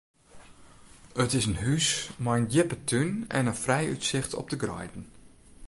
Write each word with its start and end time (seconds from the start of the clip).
It 1.23 1.31
is 1.39 1.45
in 1.51 1.57
hús 1.63 1.87
mei 2.23 2.37
in 2.39 2.49
djippe 2.51 2.77
tún 2.89 3.13
en 3.37 3.57
frij 3.63 3.87
útsicht 3.93 4.31
op 4.41 4.47
de 4.49 4.57
greiden. 4.63 5.03